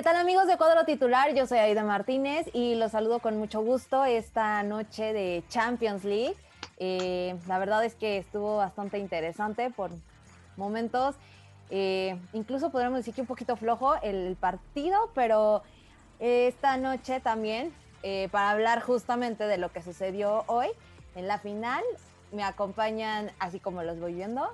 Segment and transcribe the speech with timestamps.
[0.00, 1.34] ¿Qué tal amigos de Cuadro Titular?
[1.34, 6.36] Yo soy Aida Martínez y los saludo con mucho gusto esta noche de Champions League.
[6.78, 9.90] Eh, la verdad es que estuvo bastante interesante por
[10.56, 11.16] momentos.
[11.68, 15.62] Eh, incluso podríamos decir que un poquito flojo el partido, pero
[16.18, 17.70] esta noche también,
[18.02, 20.68] eh, para hablar justamente de lo que sucedió hoy
[21.14, 21.84] en la final,
[22.32, 24.48] me acompañan, así como los voy viendo,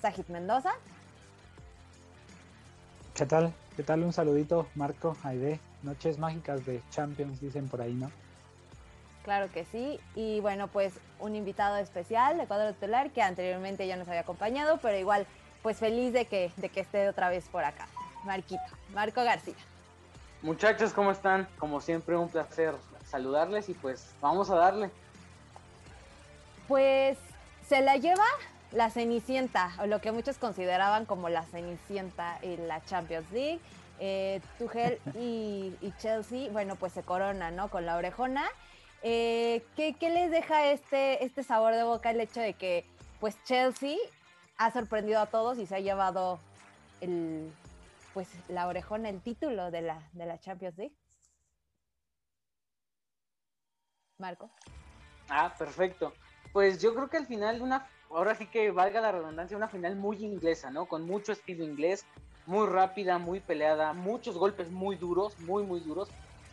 [0.00, 0.72] Sajid Mendoza.
[3.14, 3.52] ¿Qué tal?
[3.78, 4.02] ¿Qué tal?
[4.02, 5.60] Un saludito, Marco, Aide.
[5.84, 8.10] Noches mágicas de Champions, dicen por ahí, ¿no?
[9.22, 10.00] Claro que sí.
[10.16, 14.80] Y bueno, pues un invitado especial de cuadro titular que anteriormente ya nos había acompañado,
[14.82, 15.28] pero igual,
[15.62, 17.86] pues feliz de que, de que esté otra vez por acá.
[18.24, 18.60] Marquito,
[18.92, 19.54] Marco García.
[20.42, 21.46] Muchachos, ¿cómo están?
[21.60, 22.74] Como siempre, un placer
[23.06, 24.90] saludarles y pues vamos a darle.
[26.66, 27.16] Pues
[27.68, 28.26] se la lleva
[28.72, 33.60] la Cenicienta, o lo que muchos consideraban como la Cenicienta en la Champions League.
[33.98, 37.70] Eh, Tuchel y, Chelsea, bueno, pues se corona, ¿no?
[37.70, 38.44] Con la orejona.
[39.02, 42.84] Eh, ¿qué, les deja este, este sabor de boca el hecho de que,
[43.20, 43.96] pues, Chelsea
[44.56, 46.38] ha sorprendido a todos y se ha llevado
[47.00, 47.52] el,
[48.12, 50.94] pues, la orejona, el título de la, de la Champions League?
[54.18, 54.50] Marco.
[55.28, 56.12] Ah, perfecto.
[56.52, 59.96] Pues yo creo que al final una ahora sí que valga la redundancia, una final
[59.96, 60.86] muy inglesa, ¿no?
[60.86, 62.04] Con mucho estilo inglés,
[62.46, 66.08] muy rápida, muy peleada, muchos golpes muy duros, muy, muy duros.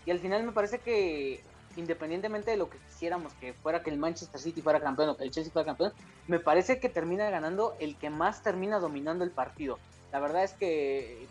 [0.05, 1.41] Y al final me parece que
[1.77, 5.23] independientemente de lo que quisiéramos que fuera que el Manchester City fuera campeón o que
[5.23, 5.93] el Chelsea fuera campeón,
[6.27, 9.79] me parece que termina ganando el que más termina dominando el partido.
[10.11, 11.27] La verdad es que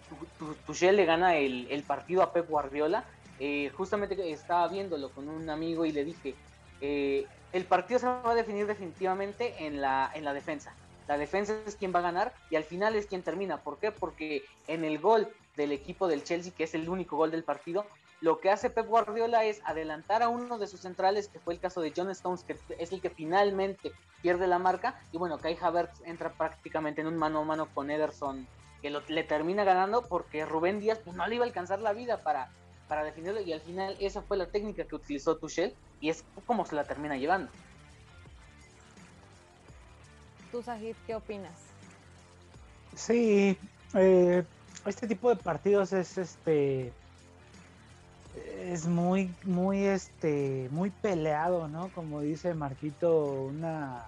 [0.67, 3.05] Tuchel le gana el, partido a Pep Guardiola.
[3.41, 6.35] Eh, justamente estaba viéndolo con un amigo y le dije,
[6.81, 10.75] eh, el partido se va a definir definitivamente en la, en la defensa.
[11.07, 13.59] La defensa es quien va a ganar y al final es quien termina.
[13.59, 13.93] ¿Por qué?
[13.93, 17.87] Porque en el gol del equipo del Chelsea, que es el único gol del partido,
[18.21, 21.61] lo que hace Pep Guardiola es adelantar a uno de sus centrales, que fue el
[21.61, 25.01] caso de John Stones, que es el que finalmente pierde la marca.
[25.13, 28.49] Y bueno, Kai Havertz entra prácticamente en un mano a mano con Ederson,
[28.83, 32.23] que le termina ganando porque Rubén Díaz pues, no le iba a alcanzar la vida
[32.25, 32.51] para,
[32.89, 36.67] para definirlo y al final esa fue la técnica que utilizó Tuchel y es como
[36.67, 37.51] se la termina llevando.
[40.53, 41.53] ¿Tú, Sajid, qué opinas?
[42.95, 43.59] Sí,
[43.95, 44.45] eh,
[44.87, 46.93] este tipo de partidos es este
[48.59, 51.89] es muy muy este muy peleado, ¿no?
[51.95, 54.05] Como dice Marquito, una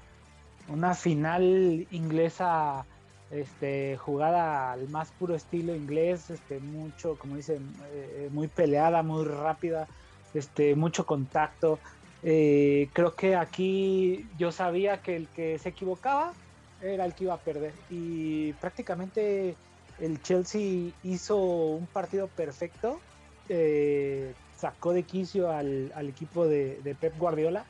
[0.68, 2.86] una final inglesa
[3.30, 9.24] este, jugada al más puro estilo inglés, este, mucho, como dicen, eh, muy peleada, muy
[9.24, 9.88] rápida,
[10.34, 11.78] este, mucho contacto.
[12.22, 16.32] Eh, creo que aquí yo sabía que el que se equivocaba
[16.80, 19.56] era el que iba a perder y prácticamente
[20.00, 23.00] el Chelsea hizo un partido perfecto,
[23.48, 27.64] eh, sacó de quicio al, equipo de Pep Guardiola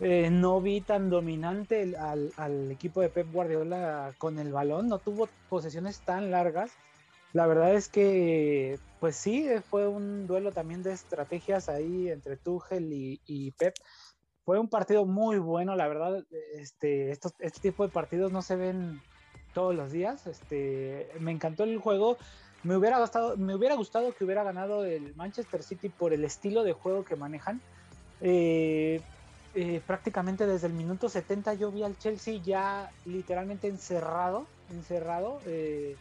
[0.00, 5.28] eh, no vi tan dominante al, equipo de Pep Guardiola con el balón, no tuvo
[5.48, 6.70] posesiones tan largas.
[7.32, 12.92] La verdad es que, pues sí, fue un duelo también de estrategias ahí entre Tuchel
[12.92, 13.74] y, Pep.
[14.44, 16.24] Fue un partido muy bueno, la verdad.
[16.54, 19.00] Este, este tipo de partidos no se ven
[19.54, 20.26] todos los días.
[20.26, 22.16] Este, me encantó el juego.
[22.62, 26.64] Me hubiera, gustado, me hubiera gustado que hubiera ganado el Manchester City por el estilo
[26.64, 27.60] de juego que manejan.
[28.20, 29.00] Eh,
[29.58, 35.96] eh, prácticamente desde el minuto 70 yo vi al Chelsea ya literalmente encerrado, encerrado, eh,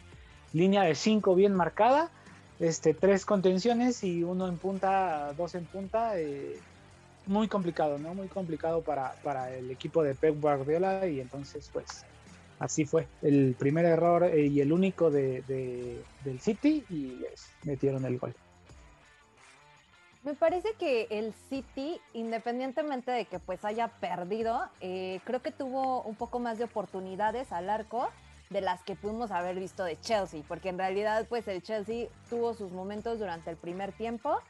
[0.52, 2.12] línea de 5 bien marcada,
[2.60, 6.20] este, tres contenciones y uno en punta, dos en punta.
[6.20, 6.60] Eh,
[7.28, 8.14] muy complicado, ¿no?
[8.14, 12.04] Muy complicado para, para, el equipo de Pep Guardiola y entonces pues
[12.60, 18.20] así fue el primer error y el único de, del City y les metieron el
[18.20, 18.36] gol.
[20.26, 26.02] Me parece que el City, independientemente de que pues haya perdido, eh, creo que tuvo
[26.02, 28.10] un poco más de oportunidades al arco
[28.50, 32.56] de las que pudimos haber visto de Chelsea, porque en realidad pues el Chelsea tuvo
[32.56, 34.42] sus momentos durante el primer tiempo,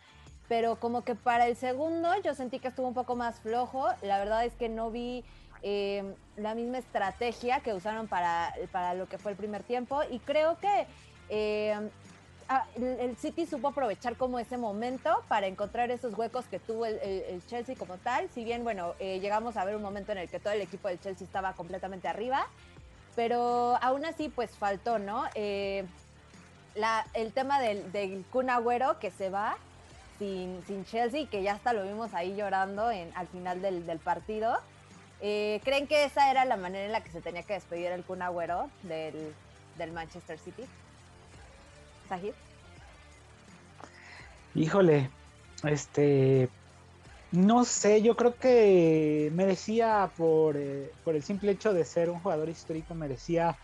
[0.47, 4.17] pero como que para el segundo yo sentí que estuvo un poco más flojo, la
[4.17, 5.25] verdad es que no vi
[5.61, 10.19] eh, la misma estrategia que usaron para, para lo que fue el primer tiempo y
[10.19, 10.88] creo que
[11.27, 11.89] eh,
[12.47, 17.42] Ah, el, City supo aprovechar como ese momento para encontrar esos huecos que tuvo el,
[17.47, 18.30] Chelsea como tal.
[18.36, 20.88] Si bien, bueno, eh, llegamos a ver un momento en el que todo el equipo
[20.88, 22.45] del Chelsea estaba completamente arriba,
[23.15, 25.25] pero aún así, pues faltó, ¿no?
[25.33, 25.86] Eh,
[27.13, 29.57] el tema del, del Kun Agüero que se va
[30.19, 34.57] sin, Chelsea, que ya hasta lo vimos ahí llorando al final del, partido.
[35.21, 38.03] Eh, ¿Creen que esa era la manera en la que se tenía que despedir el
[38.03, 40.63] Kun Agüero del Manchester City?
[44.53, 45.09] Híjole,
[45.63, 46.49] este,
[47.31, 52.19] no sé, yo creo que merecía por, eh, por el simple hecho de ser un
[52.19, 53.57] jugador histórico, merecía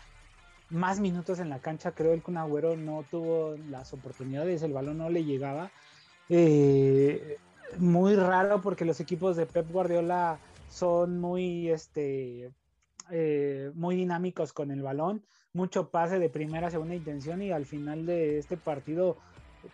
[0.70, 1.92] más minutos en la cancha.
[1.92, 5.70] Creo el Kun Agüero no tuvo las oportunidades, el balón no le llegaba.
[6.28, 7.38] Eh,
[7.78, 12.50] muy raro porque los equipos de Pep Guardiola son muy, este,
[13.10, 18.06] eh, muy dinámicos con el balón, mucho pase de primera, segunda intención y al final
[18.06, 19.16] de este partido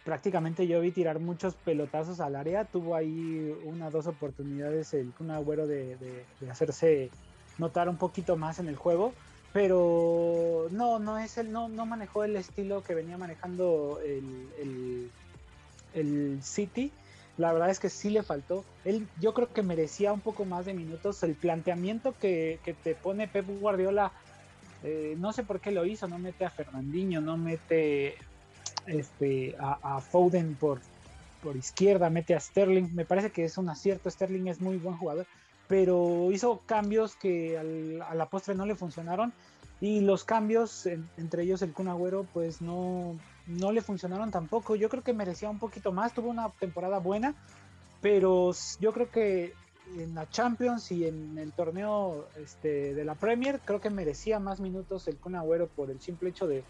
[0.05, 5.31] prácticamente yo vi tirar muchos pelotazos al área, tuvo ahí una dos oportunidades el Kun
[5.31, 7.11] Agüero de, de, hacerse
[7.57, 9.15] notar un poquito más en el juego,
[9.53, 15.11] pero no, no es el, no, no manejó el estilo que venía manejando el, el,
[15.95, 16.93] el City
[17.39, 18.65] la verdad es que sí le faltó.
[18.85, 21.23] Él, yo creo que merecía un poco más de minutos.
[21.23, 24.13] El planteamiento que, te pone Pep Guardiola,
[24.83, 28.17] eh, no sé por qué lo hizo, no mete a Fernandinho, no mete
[28.87, 30.81] este, a, Foden por,
[31.43, 32.95] por izquierda, mete a Sterling.
[32.95, 34.11] Me parece que es un acierto.
[34.11, 35.27] Sterling es muy buen jugador,
[35.67, 39.33] pero hizo cambios que a la postre no le funcionaron.
[39.81, 43.17] Y los cambios, entre ellos el Kun Agüero, pues no,
[43.47, 44.75] no le funcionaron tampoco.
[44.75, 47.35] Yo creo que merecía un poquito más, tuvo una temporada buena,
[48.01, 49.55] pero yo creo que
[49.97, 54.61] en la Champions y en el torneo este, de la Premier, creo que merecía más
[54.61, 56.63] minutos el Kun Agüero por el simple hecho de,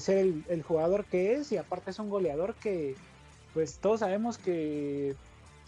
[0.00, 2.96] ser el, jugador que es y aparte es un goleador que
[3.54, 5.14] pues todos sabemos que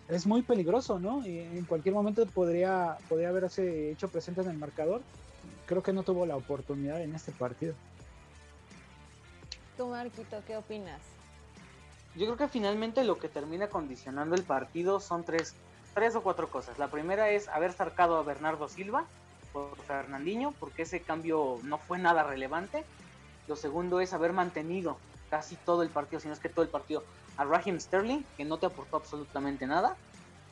[0.09, 1.27] es muy peligroso, ¿no?
[1.27, 5.01] Y en cualquier momento podría, podría haberse hecho presente en el marcador.
[5.67, 7.75] Creo que no tuvo la oportunidad en este partido.
[9.77, 11.01] Tú, Marquito, ¿qué opinas?
[12.15, 15.55] Yo creo que finalmente lo que termina condicionando el partido son tres,
[15.95, 16.79] tres o cuatro cosas.
[16.79, 19.05] La primera es haber sacado a Bernardo Silva
[19.53, 22.85] por Fernandinho, porque ese cambio no fue nada relevante.
[23.49, 24.97] Lo segundo es haber mantenido
[25.31, 27.05] casi todo el partido, si no es que todo el partido,
[27.37, 29.97] a Raheem Sterling, que no te aportó absolutamente nada.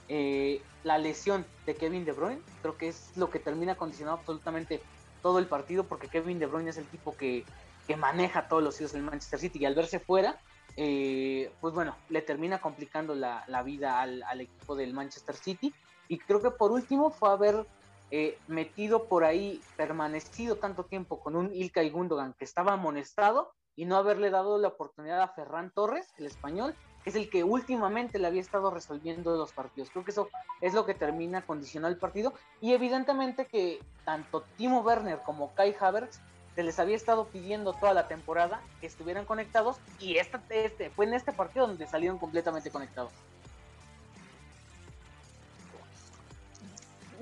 [0.09, 4.83] Eh, la lesión de Kevin De Bruyne, creo que es lo que termina condicionando absolutamente
[5.23, 7.45] todo el partido, porque Kevin De Bruyne es el tipo que
[7.91, 10.39] que maneja todos los hilos del Manchester City y al verse fuera,
[10.77, 15.73] eh, pues bueno, le termina complicando la, vida al, equipo del Manchester City.
[16.09, 17.67] Y creo que por último fue haber
[18.11, 23.85] eh, metido por ahí, permanecido tanto tiempo con un Ilkay Gundogan que estaba amonestado y
[23.85, 28.19] no haberle dado la oportunidad a Ferran Torres, el español, que es el que últimamente
[28.19, 29.91] le había estado resolviendo los partidos.
[29.91, 30.29] Creo que eso
[30.61, 32.35] es lo que termina condicionando el partido.
[32.61, 36.21] Y evidentemente que tanto Timo Werner como Kai Havertz
[36.61, 41.07] se les había estado pidiendo toda la temporada que estuvieran conectados y esta, este, fue
[41.07, 43.11] en este partido donde salieron completamente conectados.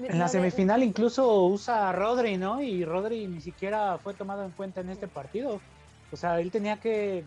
[0.02, 2.60] En la semifinal incluso usa a Rodri, ¿no?
[2.60, 5.60] Y Rodri ni siquiera fue tomado en cuenta en este partido.
[6.10, 7.22] O sea, él tenía que...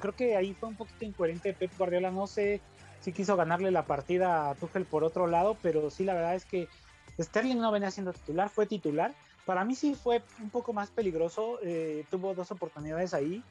[0.00, 2.10] Creo que ahí fue un poquito incoherente Pep Guardiola.
[2.10, 2.60] No sé
[3.02, 6.44] si quiso ganarle la partida a Tuchel por otro lado, pero sí, la verdad es
[6.44, 6.66] que
[7.20, 9.14] Sterling no venía siendo titular, fue titular
[9.50, 11.58] para mí sí fue un poco más peligroso.
[11.64, 13.42] Eh, tuvo dos oportunidades ahí,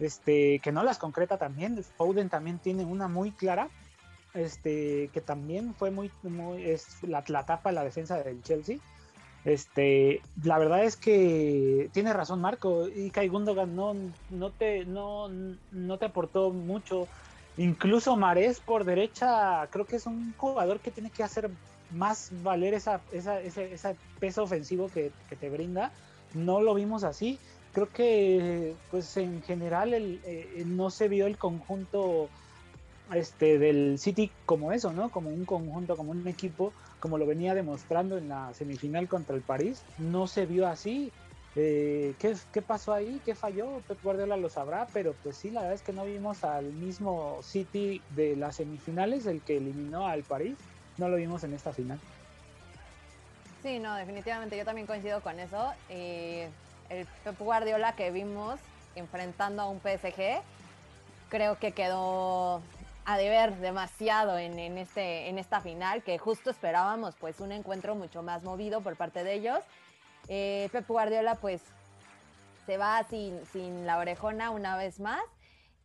[0.00, 1.84] este, que no las concreta también.
[1.84, 3.68] Foden también tiene una muy clara,
[4.32, 8.78] este, que también fue muy, muy es la, la tapa la defensa del Chelsea.
[9.44, 13.94] Este, la verdad es que tiene razón Marco y Kai Gundogan no,
[14.30, 17.08] no, te, no, no te aportó mucho.
[17.58, 21.50] Incluso Marés por derecha, creo que es un jugador que tiene que hacer
[21.92, 25.92] más valer esa, esa, ese, peso ofensivo que, te brinda.
[26.34, 27.38] No lo vimos así.
[27.72, 32.28] Creo que pues en general el, eh, no se vio el conjunto
[33.14, 35.10] este, del City como eso, ¿no?
[35.10, 39.42] Como un conjunto, como un equipo, como lo venía demostrando en la semifinal contra el
[39.42, 39.82] París.
[39.98, 41.12] No se vio así.
[41.54, 43.20] Eh, ¿qué, ¿qué, pasó ahí?
[43.24, 43.82] ¿Qué falló?
[43.86, 47.40] Pep Guardiola lo sabrá, pero pues sí, la verdad es que no vimos al mismo
[47.42, 50.56] City de las semifinales, el que eliminó al París
[50.98, 51.98] no lo vimos en esta final.
[53.62, 55.72] Sí, no, definitivamente yo también coincido con eso.
[55.88, 58.58] el Pep Guardiola que vimos
[58.96, 60.42] enfrentando a un PSG,
[61.28, 62.60] creo que quedó
[63.04, 68.22] a deber demasiado en, este, en esta final, que justo esperábamos pues un encuentro mucho
[68.22, 69.60] más movido por parte de ellos.
[70.28, 71.62] Eh, Pep Guardiola pues
[72.66, 75.22] se va sin, sin la orejona una vez más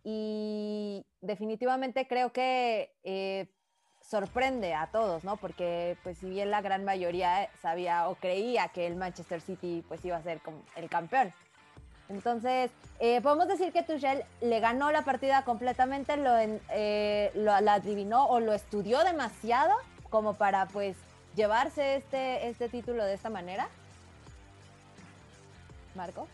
[0.03, 3.47] y definitivamente creo que eh,
[4.09, 5.37] sorprende a todos, ¿no?
[5.37, 10.03] Porque pues si bien la gran mayoría sabía o creía que el Manchester City pues
[10.05, 11.33] iba a ser como el campeón.
[12.09, 18.27] Entonces, eh, podemos decir que Tuchel le ganó la partida completamente, lo, eh, lo adivinó
[18.27, 19.75] o lo estudió demasiado
[20.09, 20.95] como para pues
[21.35, 23.67] llevarse este, este título de esta manera.
[25.95, 26.27] Marco.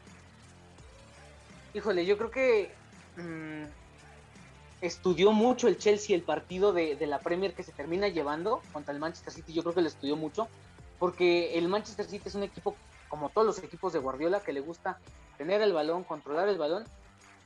[1.73, 2.71] Híjole, yo creo que
[3.17, 3.63] mm,
[4.83, 8.93] estudió mucho el Chelsea el partido de, de, la Premier que se termina llevando contra
[8.93, 9.53] el Manchester City.
[9.53, 10.49] Yo creo que lo estudió mucho,
[10.99, 12.75] porque el Manchester City es un equipo,
[13.07, 14.99] como todos los equipos de Guardiola, que le gusta
[15.37, 16.83] tener el balón, controlar el balón.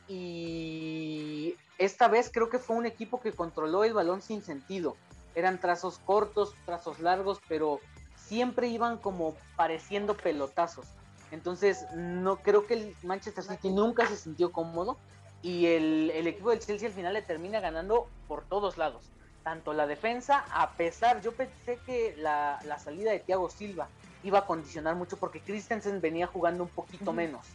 [0.07, 4.95] Y esta vez creo que fue un equipo que controló el balón sin sentido.
[5.35, 7.79] Eran trazos cortos, trazos largos, pero
[8.15, 10.87] siempre iban como pareciendo pelotazos.
[11.29, 14.97] Entonces, no creo que el Manchester City nunca se sintió cómodo
[15.41, 19.03] y el, equipo del Chelsea al final le termina ganando por todos lados.
[19.43, 23.87] Tanto la defensa, a pesar, yo pensé que la, salida de Thiago Silva
[24.23, 27.45] iba a condicionar mucho porque Christensen venía jugando un poquito menos.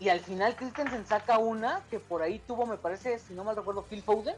[0.00, 3.54] Y al final Christensen saca una que por ahí tuvo, me parece, si no mal
[3.54, 4.34] recuerdo, Phil Foden,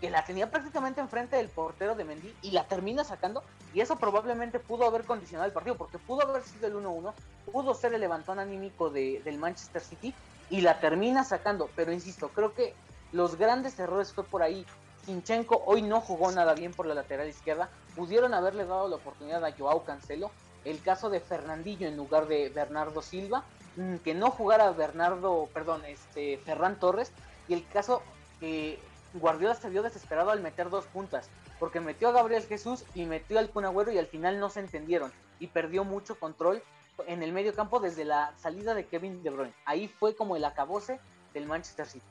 [0.00, 3.44] que la tenía prácticamente enfrente del portero de Mendy y la termina sacando.
[3.74, 7.12] Y eso probablemente pudo haber condicionado el partido, porque pudo haber sido el 1-1,
[7.52, 10.14] pudo ser el levantón anímico de, del Manchester City
[10.50, 11.70] y la termina sacando.
[11.76, 12.74] Pero insisto, creo que
[13.12, 14.66] los grandes errores fue por ahí.
[15.04, 17.70] Sinchenko hoy no jugó nada bien por la lateral izquierda.
[17.96, 20.30] Pudieron haberle dado la oportunidad a Joao Cancelo.
[20.64, 23.44] El caso de Fernandillo en lugar de Bernardo Silva.
[23.76, 27.12] Mm, que no jugara Bernardo, perdón, este Ferran Torres.
[27.48, 28.02] Y el caso
[28.40, 28.78] que
[29.14, 31.30] Guardiola se vio desesperado al meter dos puntas.
[31.58, 35.12] Porque metió a Gabriel Jesús y metió al Cunagüero y al final no se entendieron.
[35.40, 36.62] Y perdió mucho control
[37.06, 39.54] en el medio campo desde la salida de Kevin De Bruyne.
[39.64, 41.00] Ahí fue como el acabose
[41.34, 42.04] del Manchester City.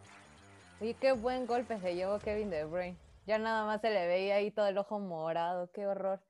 [0.80, 2.96] Y qué buen golpe se llevó Kevin De Bruyne.
[3.26, 6.22] Ya nada más se le veía ahí todo el ojo morado, qué horror.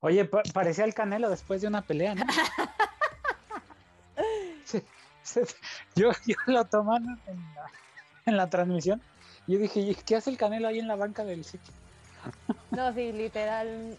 [0.00, 2.26] Oye, parecía el Canelo después de una pelea, ¿no?
[5.94, 7.20] yo, yo, lo toman
[8.26, 9.00] en la, transmisión.
[9.46, 11.72] Y yo dije, ¿qué hace el Canelo ahí en la banca del sitio?
[12.72, 13.96] no, sí, literal.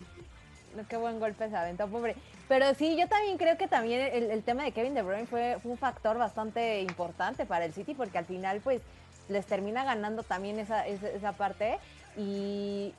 [0.89, 2.15] Qué buen golpe se aventó, pobre.
[2.48, 5.77] Pero sí, yo también creo que también el, tema de Kevin De Bruyne fue, un
[5.77, 8.82] factor bastante importante para el City porque al final pues
[9.30, 11.80] les termina ganando también esa, esa, parte
[12.18, 12.94] y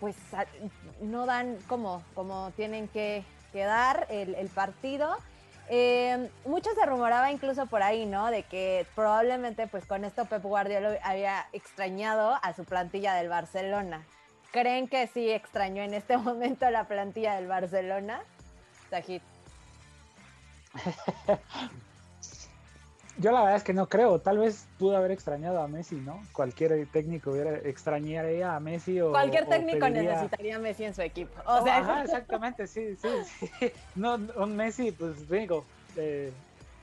[0.00, 0.14] pues
[1.00, 5.16] no dan como, como tienen que, quedar el, el partido.
[5.70, 8.30] Eh, mucho se rumoraba incluso por ahí, ¿no?
[8.30, 14.04] De que probablemente pues con esto Pep Guardiola había extrañado a su plantilla del Barcelona.
[14.54, 18.22] ¿Creen que sí extrañó en este momento la plantilla del Barcelona?
[23.18, 24.20] Yo la verdad es que no creo.
[24.20, 26.22] Tal vez pudo haber extrañado a Messi, ¿no?
[26.32, 31.32] Cualquier técnico hubiera extrañaría a Messi o cualquier técnico necesitaría a Messi en su equipo.
[31.46, 33.72] O sea, Ajá, exactamente, sí, sí, sí.
[33.96, 35.64] No, un Messi, pues digo,
[35.96, 36.32] eh,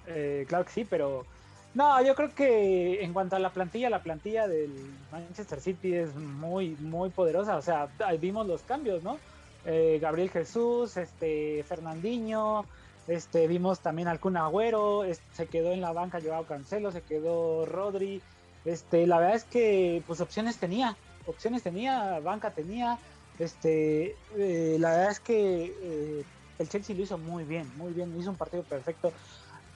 [0.07, 1.25] eh, claro que sí, pero
[1.73, 4.71] no, yo creo que en cuanto a la plantilla, la plantilla del
[5.11, 7.55] Manchester City es muy, muy poderosa.
[7.55, 7.87] O sea,
[8.19, 9.17] vimos los cambios, ¿no?
[9.65, 12.65] Eh, Gabriel Jesús, este Fernandinho,
[13.07, 18.21] este vimos también al Agüero, se quedó en la banca Joao Cancelo, se quedó Rodri,
[18.65, 20.95] este la verdad es que pues opciones tenía,
[21.27, 22.97] opciones tenía, banca tenía,
[23.37, 26.23] este eh, la verdad es que eh,
[26.57, 29.11] el Chelsea lo hizo muy bien, muy bien, hizo un partido perfecto,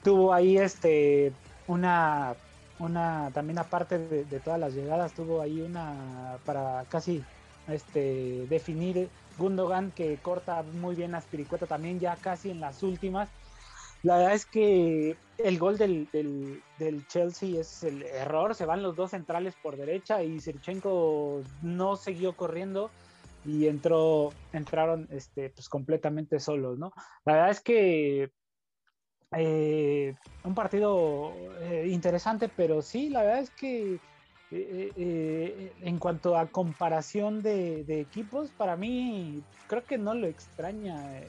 [0.02, 1.32] tuvo ahí este
[1.68, 2.34] una
[2.78, 7.24] una también aparte de, todas las llegadas tuvo ahí una para casi
[7.68, 9.08] este definir
[9.38, 13.28] Gundogan que corta muy bien a Spiricueta también ya casi en las últimas.
[14.02, 18.94] La verdad es que el gol del, del, Chelsea es el error, se van los
[18.94, 22.90] dos centrales por derecha y Sirchenko no siguió corriendo
[23.44, 26.92] y entró, entraron este, pues completamente solos, ¿no?
[27.24, 28.30] La verdad es que
[29.32, 30.14] eh,
[30.44, 33.98] un partido eh, interesante, pero sí, la verdad es que
[34.52, 41.20] eh, en cuanto a comparación de, equipos, para mí creo que no lo extraña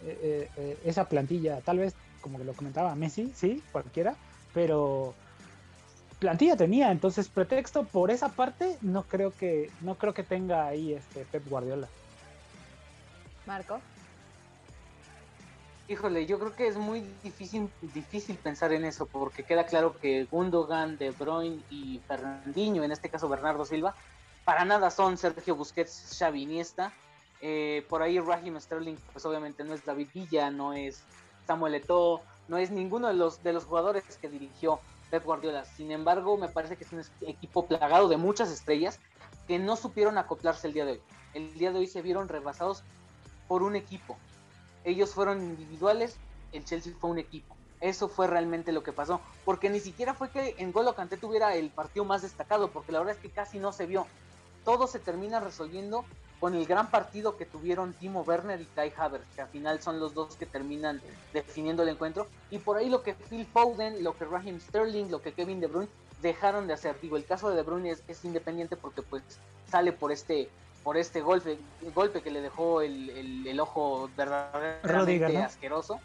[0.85, 1.61] esa plantilla.
[1.61, 4.15] Tal vez, como lo comentaba Messi, sí, cualquiera,
[4.53, 5.15] pero
[6.19, 10.93] plantilla tenía, entonces pretexto por esa parte no creo que no creo que tenga ahí
[10.93, 11.87] este Pep Guardiola.
[13.45, 13.79] Marco.
[15.89, 20.25] Híjole, yo creo que es muy difícil, difícil pensar en eso, porque queda claro que
[20.25, 23.95] Gundogan, De Bruyne y Fernandinho, en este caso Bernardo Silva,
[24.43, 26.91] para nada son Sergio Busquets, Xavi Iniesta.
[27.39, 31.03] Eh, por ahí Raheem Sterling, pues obviamente no es David Villa, no es
[31.45, 35.63] Samuel Eto'o, no es ninguno de los, de los jugadores que dirigió Pep Guardiola.
[35.63, 38.99] Sin embargo, me parece que es un equipo plagado de muchas estrellas
[39.47, 41.01] que no supieron acoplarse el día de hoy.
[41.33, 42.83] El día de hoy se vieron rebasados
[43.47, 44.17] por un equipo
[44.87, 46.15] ellos fueron individuales,
[46.53, 47.55] el Chelsea fue un equipo.
[47.79, 51.55] Eso fue realmente lo que pasó, porque ni siquiera fue que en Golo Kanté tuviera
[51.55, 54.07] el partido más destacado, porque la verdad es que casi no se vio.
[54.65, 56.05] Todo se termina resolviendo
[56.39, 59.99] con el gran partido que tuvieron Timo Werner y Kai Havertz, que al final son
[59.99, 61.01] los dos que terminan
[61.33, 62.27] definiendo el encuentro.
[62.51, 65.67] Y por ahí lo que Phil Foden, lo que Raheem Sterling, lo que Kevin De
[65.67, 65.89] Bruyne
[66.21, 66.99] dejaron de hacer.
[67.01, 69.23] Digo, el caso de De Bruyne es, independiente porque pues
[69.69, 70.49] sale por este
[70.87, 71.57] por este golpe
[71.93, 75.99] golpe que le dejó el, ojo verdaderamente asqueroso.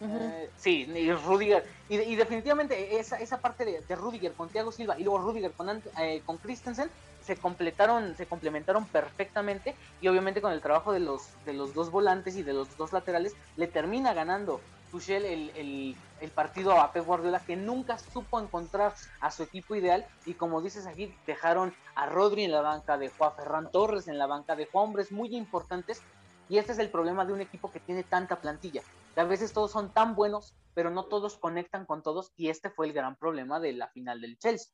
[0.00, 1.64] Eh, sí, y Rudiger.
[1.88, 6.22] Y, definitivamente esa, esa parte de, Rudiger con Thiago Silva y luego Rudiger con, eh,
[6.26, 6.90] con Christensen
[7.24, 11.92] se completaron, se complementaron perfectamente y obviamente con el trabajo de los, de los dos
[11.92, 15.94] volantes y de los dos laterales le termina ganando Tuchel el, el,
[16.30, 20.86] partido a Pep Guardiola que nunca supo encontrar a su equipo ideal y como dices
[20.86, 24.68] aquí dejaron a Rodri en la banca, de Juan Ferran Torres en la banca, de
[24.72, 26.02] hombres muy importantes
[26.48, 28.82] y este es el problema de un equipo que tiene tanta plantilla.
[29.14, 32.70] Que a veces todos son tan buenos, pero no todos conectan con todos y este
[32.70, 34.72] fue el gran problema de la final del Chelsea,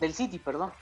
[0.00, 0.72] del City, perdón.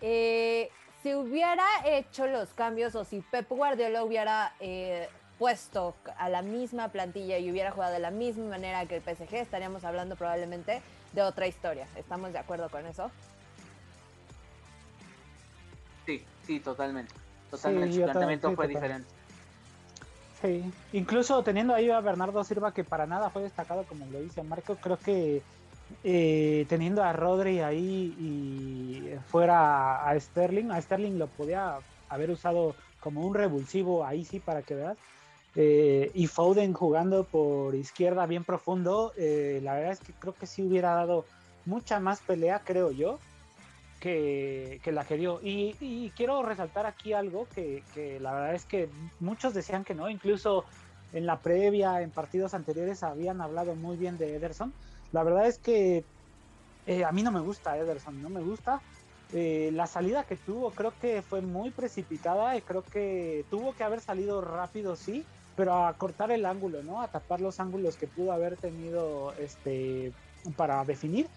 [0.00, 0.70] Eh,
[1.02, 6.88] si hubiera hecho los cambios o si Pep Guardiola hubiera eh, puesto a la misma
[6.88, 10.80] plantilla y hubiera jugado de la misma manera que el PSG, estaríamos hablando probablemente
[11.12, 11.86] de otra historia.
[11.96, 13.10] ¿Estamos de acuerdo con eso?
[16.06, 17.12] Sí, sí, totalmente.
[17.50, 17.96] Totalmente.
[17.96, 19.08] Su planteamiento fue diferente.
[20.40, 24.42] Sí, incluso teniendo ahí a Bernardo Silva, que para nada fue destacado, como lo dice
[24.42, 25.42] Marco, creo que
[26.02, 32.74] eh, teniendo a Rodri ahí y fuera a Sterling, a Sterling lo podía haber usado
[33.00, 34.98] como un revulsivo ahí sí para que veas.
[35.56, 40.46] Eh, y Foden jugando por izquierda bien profundo, eh, la verdad es que creo que
[40.46, 41.26] sí hubiera dado
[41.64, 43.18] mucha más pelea, creo yo,
[44.00, 45.40] que, la que dio.
[45.42, 47.82] Y, quiero resaltar aquí algo que,
[48.20, 48.88] la verdad es que
[49.20, 50.64] muchos decían que no, incluso
[51.12, 54.74] en la previa, en partidos anteriores habían hablado muy bien de Ederson.
[55.12, 56.04] La verdad es que
[56.86, 58.82] eh, a mí no me gusta Ederson, no me gusta.
[59.32, 63.84] Eh, la salida que tuvo creo que fue muy precipitada y creo que tuvo que
[63.84, 65.24] haber salido rápido, sí,
[65.56, 67.00] pero a cortar el ángulo, ¿no?
[67.00, 70.12] A tapar los ángulos que pudo haber tenido este
[70.56, 71.28] para definir.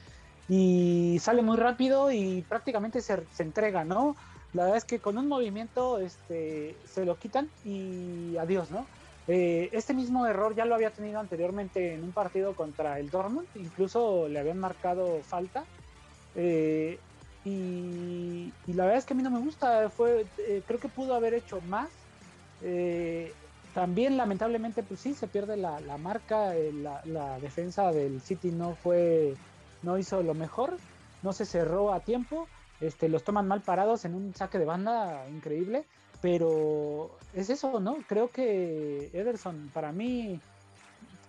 [0.49, 4.15] Y sale muy rápido y prácticamente se, se entrega, ¿no?
[4.53, 8.85] La verdad es que con un movimiento este, se lo quitan y adiós, ¿no?
[9.27, 13.47] Eh, este mismo error ya lo había tenido anteriormente en un partido contra el Dortmund,
[13.55, 15.65] incluso le habían marcado falta.
[16.35, 16.97] Eh,
[17.43, 21.13] y, la verdad es que a mí no me gusta, fue, eh, creo que pudo
[21.13, 21.89] haber hecho más.
[23.77, 29.35] También lamentablemente pues sí, se pierde la, marca, la, la, defensa del City no fue,
[29.83, 30.77] no hizo lo mejor,
[31.21, 32.47] no se cerró a tiempo,
[32.81, 35.85] este, los toman mal parados en un saque de banda increíble
[36.23, 37.97] pero es eso, ¿no?
[38.07, 40.41] Creo que Ederson para mí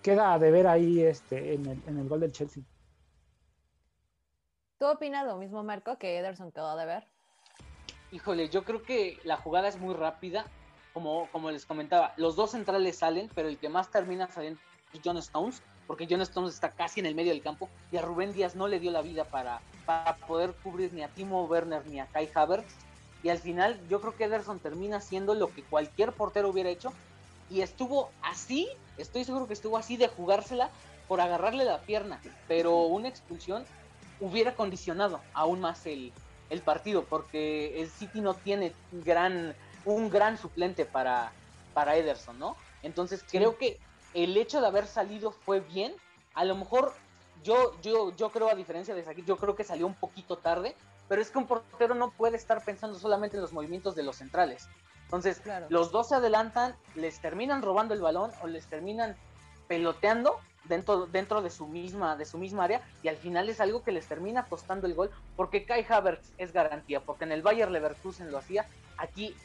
[0.01, 2.63] queda de ver ahí este, en, el, en el gol del Chelsea.
[4.79, 7.03] ¿Tú opinas lo mismo, Marco, que Ederson quedó de ver?
[8.11, 10.47] Híjole, yo creo que la jugada es muy rápida,
[10.93, 14.59] como, como les comentaba, los dos centrales salen, pero el que más termina saliendo
[14.93, 18.01] es John Stones, porque John Stones está casi en el medio del campo y a
[18.01, 21.85] Rubén Díaz no le dio la vida para, para poder cubrir ni a Timo Werner
[21.87, 22.75] ni a Kai Havertz
[23.23, 26.93] y al final yo creo que Ederson termina haciendo lo que cualquier portero hubiera hecho
[27.49, 30.69] y estuvo así, estoy seguro que estuvo así de jugársela
[31.07, 33.65] por agarrarle la pierna, pero una expulsión
[34.19, 36.13] hubiera condicionado aún más el,
[36.63, 41.31] partido porque el City no tiene gran, un gran suplente para,
[41.73, 42.55] para Ederson, ¿no?
[42.83, 43.79] Entonces creo que
[44.13, 45.93] el hecho de haber salido fue bien,
[46.33, 46.93] a lo mejor
[47.43, 50.75] yo, yo, yo creo a diferencia de Sakir, yo creo que salió un poquito tarde,
[51.07, 54.17] pero es que un portero no puede estar pensando solamente en los movimientos de los
[54.17, 54.67] centrales.
[55.05, 59.15] Entonces, los dos se adelantan, les terminan robando el balón o les terminan
[59.67, 63.83] peloteando dentro, dentro de, su misma, de su misma área y al final es algo
[63.83, 67.71] que les termina costando el gol porque Kai Havertz es garantía, porque en el Bayer
[67.71, 69.35] Leverkusen lo hacía aquí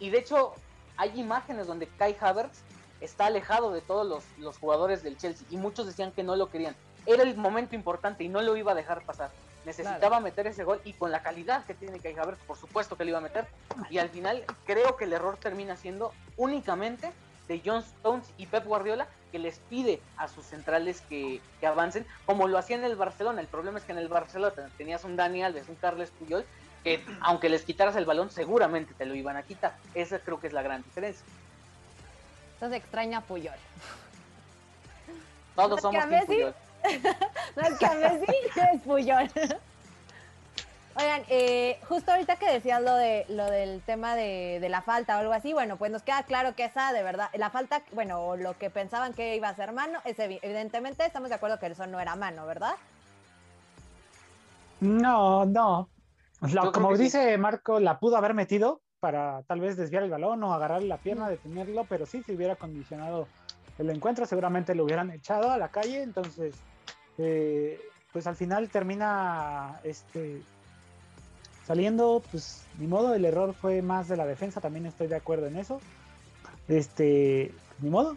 [0.00, 0.54] y de hecho
[0.96, 2.62] hay imágenes donde Kai Havertz
[3.00, 6.50] está alejado de todos los, los jugadores del Chelsea y muchos decían que no lo
[6.50, 6.74] querían.
[7.06, 9.30] Era el momento importante y no lo iba a dejar pasar
[9.64, 13.04] necesitaba meter ese gol y con la calidad que tiene Kai Havertz, por supuesto que
[13.04, 13.46] lo iba a meter.
[13.90, 17.12] Y al final creo que el error termina siendo únicamente
[17.48, 22.48] de John Stones y Pep Guardiola que les pide a sus centrales que, avancen, como
[22.48, 23.40] lo hacía en el Barcelona.
[23.40, 26.44] El problema es que en el Barcelona tenías un Dani Alves, un Carles Puyol,
[26.84, 29.74] que aunque les quitaras el balón, seguramente te lo iban a quitar.
[29.94, 31.24] Esa creo que es la gran diferencia.
[32.54, 33.54] Entonces extraña Puyol.
[35.56, 36.54] Todos somos Puyol.
[37.56, 38.34] no que a Messi
[38.74, 39.30] es Puyol.
[40.96, 45.20] Oigan, eh, justo ahorita que decías lo de lo del tema de, la falta o
[45.20, 48.36] algo así, bueno, pues nos queda claro que esa de verdad, la falta, bueno, o
[48.36, 51.86] lo que pensaban que iba a ser mano, es evidentemente estamos de acuerdo que eso
[51.86, 52.74] no era mano, ¿verdad?
[54.80, 55.88] No, no.
[56.72, 60.82] Como dice Marco, la pudo haber metido para tal vez desviar el balón o agarrar
[60.82, 63.26] la pierna, detenerlo, pero sí, si hubiera condicionado
[63.78, 66.02] el encuentro, seguramente lo hubieran echado a la calle.
[66.02, 66.54] Entonces,
[67.18, 67.80] eh,
[68.12, 70.42] pues al final termina este
[71.66, 75.46] saliendo, pues ni modo, el error fue más de la defensa, también estoy de acuerdo
[75.46, 75.80] en eso.
[76.68, 78.16] Este, ni modo.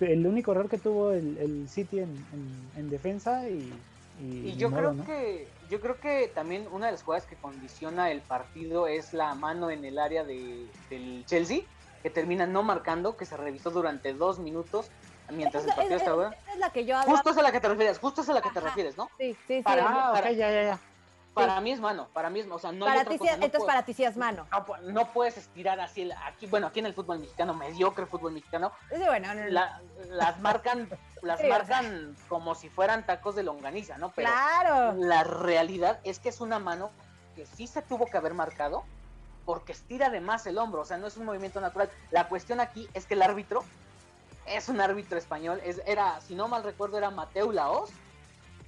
[0.00, 3.72] El único error que tuvo el, City en, defensa y,
[4.20, 8.20] y, yo creo que yo creo que también una de las jugadas que condiciona el
[8.22, 11.60] partido es la mano en el área de, del Chelsea
[12.02, 14.90] que termina no marcando, que se revisó durante dos minutos
[15.30, 16.36] mientras el partido estaba.
[16.52, 18.42] Es la que yo Justo es a la que te refieres, justo es a la
[18.42, 19.10] que te refieres, ¿no?
[19.18, 19.62] Sí, sí, sí.
[19.62, 20.80] Para, ah, ya, ya, ya.
[21.34, 23.82] Para mí es mano, para mí es, o sea, no para hay ti entonces para
[23.82, 24.46] ti sí es mano.
[24.84, 29.02] No, puedes estirar así, aquí, bueno, aquí en el fútbol mexicano, mediocre fútbol mexicano, sí,
[29.04, 30.88] bueno, las marcan,
[31.22, 34.12] las marcan como si fueran tacos de longaniza, ¿no?
[34.12, 34.94] Pero claro.
[34.96, 36.90] La realidad es que es una mano
[37.34, 38.84] que sí se tuvo que haber marcado
[39.44, 41.90] porque estira de más el hombro, o sea, no es un movimiento natural.
[42.10, 43.64] La cuestión aquí es que el árbitro
[44.46, 47.90] es un árbitro español, es, era, si no mal recuerdo, era Mateo Laos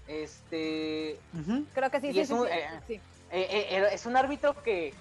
[0.08, 1.18] este.
[1.74, 2.68] Creo que sí, sí, es, un, eh,
[3.30, 4.94] eh, eh, es un árbitro que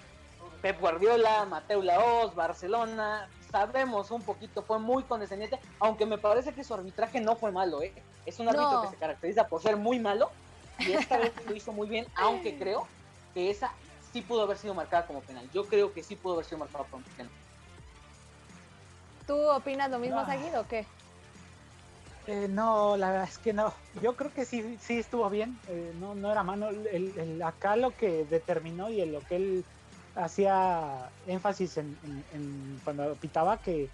[0.62, 6.64] Pep Guardiola, Mateo Laos, Barcelona, sabemos un poquito, fue muy condescendiente, aunque me parece que
[6.64, 7.92] su arbitraje no fue malo, ¿eh?
[8.24, 10.30] Es un árbitro que se caracteriza por ser muy malo
[10.78, 12.86] y esta vez lo hizo muy bien, aunque creo
[13.34, 13.72] que esa
[14.12, 15.48] sí pudo haber sido marcada como penal.
[15.52, 17.30] Yo creo que sí pudo haber sido marcada como penal.
[19.26, 20.86] ¿Tú opinas lo mismo, Seguido o qué?
[22.26, 23.72] Eh, no, la verdad es que no.
[24.02, 25.56] Yo creo que sí, sí estuvo bien.
[25.68, 26.68] Eh, no, no era mano.
[26.68, 29.64] El, acá lo que determinó y en lo que él
[30.16, 33.88] hacía énfasis en, cuando pitaba que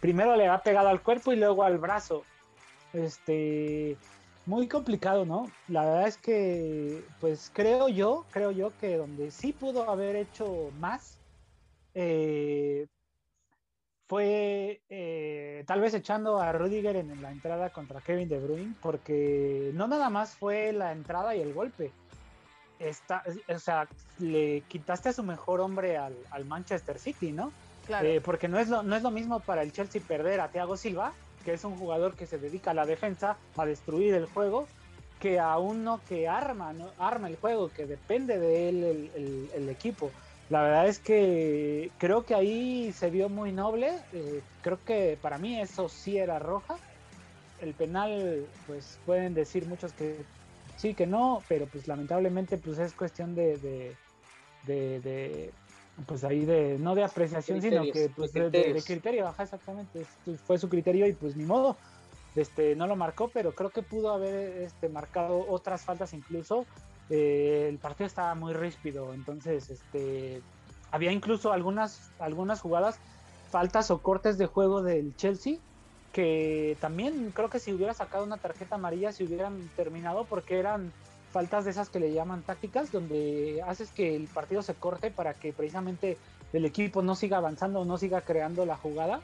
[0.00, 2.22] primero le ha pegado al cuerpo y luego al brazo.
[2.92, 3.96] Este,
[4.46, 5.50] muy complicado, ¿no?
[5.68, 10.70] La verdad es que, pues creo yo, creo yo que donde sí pudo haber hecho
[10.80, 11.18] más,
[11.94, 12.86] eh,
[14.10, 19.70] fue eh, tal vez echando a Rudiger en la entrada contra Kevin De Bruyne, porque
[19.74, 21.92] no nada más fue la entrada y el golpe.
[22.80, 23.86] Está, o sea,
[24.18, 27.52] le quitaste a su mejor hombre al, Manchester City, ¿no?
[27.86, 28.08] Claro.
[28.08, 30.76] Eh, porque no es, lo, no es lo mismo para el Chelsea perder a Thiago
[30.76, 31.12] Silva,
[31.44, 34.66] que es un jugador que se dedica a la defensa, a destruir el juego,
[35.20, 36.90] que a uno que arma, ¿no?
[36.98, 40.10] arma el juego, que depende de él el equipo.
[40.50, 43.92] La verdad es que creo que ahí se vio muy noble.
[44.12, 46.76] Eh, creo que para mí eso sí era roja.
[47.60, 50.16] El penal, pues pueden decir muchos que
[50.76, 53.94] sí, que no, pero pues lamentablemente pues es cuestión de,
[54.66, 55.52] de,
[56.06, 60.04] pues ahí de, no de apreciación, sino que pues de, criterio, ajá, exactamente.
[60.46, 61.76] fue su criterio y pues ni modo.
[62.34, 66.64] Este, no lo marcó, pero creo que pudo haber este, marcado otras faltas incluso
[67.10, 70.40] eh, el partido estaba muy ríspido, entonces este,
[70.90, 72.98] había incluso algunas, algunas jugadas,
[73.50, 75.58] faltas o cortes de juego del Chelsea,
[76.12, 80.92] que también creo que si hubiera sacado una tarjeta amarilla se hubieran terminado porque eran
[81.32, 85.34] faltas de esas que le llaman tácticas, donde haces que el partido se corte para
[85.34, 86.16] que precisamente
[86.52, 89.20] el equipo no siga avanzando no siga creando la jugada.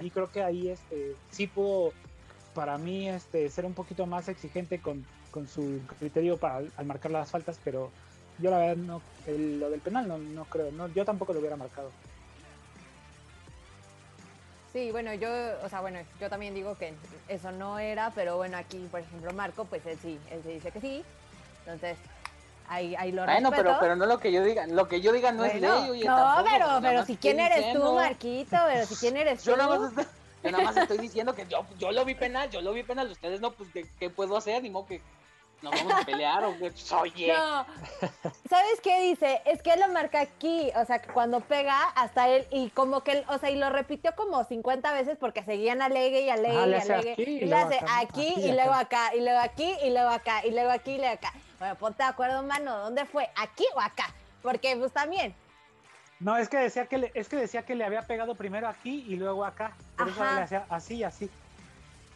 [0.00, 1.92] Y creo que ahí este, sí pudo,
[2.54, 7.10] para mí, este, ser un poquito más exigente con, con su criterio para al marcar
[7.10, 7.90] las faltas, pero
[8.38, 11.56] yo la verdad no, lo del penal no, no creo, no, yo tampoco lo hubiera
[11.56, 11.90] marcado.
[14.72, 15.28] Sí, bueno, yo,
[15.62, 16.94] o sea, bueno, yo también digo que
[17.28, 20.70] eso no era, pero bueno, aquí, por ejemplo, Marco, pues él sí, él se dice
[20.70, 21.04] que sí,
[21.60, 21.98] entonces
[22.68, 25.32] ahí, ahí lo bueno, pero, pero no lo que yo diga, lo que yo diga
[25.32, 26.04] no es ley.
[26.04, 29.50] no, pero, pero si quién eres tú, Marquito, pero si quién eres tú.
[29.50, 30.06] Yo nada más estoy,
[30.42, 33.08] yo nada más estoy diciendo que yo, yo lo vi penal, yo lo vi penal,
[33.08, 34.60] ustedes no, pues, ¿qué, qué puedo hacer?
[34.62, 35.00] Ni modo que
[35.62, 36.72] nos vamos a pelear o qué?
[37.00, 37.32] Oye.
[37.32, 37.66] No.
[38.48, 39.40] ¿Sabes qué dice?
[39.44, 43.02] Es que él lo marca aquí, o sea, que cuando pega hasta él y como
[43.02, 46.54] que él, o sea, y lo repitió como 50 veces porque seguían alegue y alegue
[46.54, 47.14] y alegue.
[47.18, 50.70] y le hace aquí, y luego acá, y luego aquí, y luego acá, y luego
[50.70, 51.32] aquí, y luego acá.
[51.58, 53.30] Bueno, ponte de acuerdo, mano, ¿dónde fue?
[53.36, 54.12] ¿Aquí o acá?
[54.42, 55.34] Porque pues también.
[56.18, 59.04] No, es que decía que le, es que decía que le había pegado primero aquí
[59.08, 59.72] y luego acá.
[59.96, 61.30] Por eso le hacía así y así.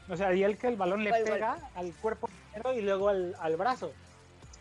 [0.09, 2.28] O sea, y él que el balón le pega al cuerpo
[2.75, 3.92] y luego al, brazo.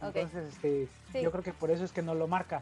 [0.01, 0.87] Entonces, este,
[1.21, 2.61] yo creo que por eso es que no lo marca.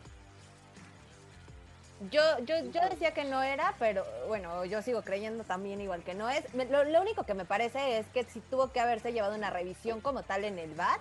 [2.11, 6.13] Yo, yo, yo decía que no era, pero bueno, yo sigo creyendo también igual que
[6.13, 6.43] no es.
[6.53, 10.23] Lo, único que me parece es que si tuvo que haberse llevado una revisión como
[10.23, 10.99] tal en el VAR,